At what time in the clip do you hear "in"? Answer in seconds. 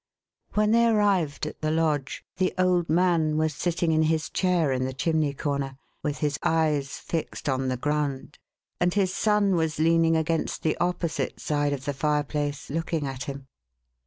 3.91-4.01, 4.71-4.83